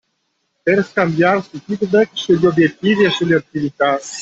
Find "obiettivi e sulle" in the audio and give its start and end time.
2.47-3.35